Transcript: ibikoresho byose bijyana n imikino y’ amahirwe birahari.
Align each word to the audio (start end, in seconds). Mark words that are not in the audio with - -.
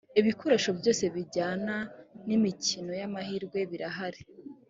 ibikoresho 0.19 0.69
byose 0.79 1.03
bijyana 1.15 1.75
n 2.27 2.29
imikino 2.37 2.91
y’ 2.99 3.03
amahirwe 3.07 3.59
birahari. 3.69 4.21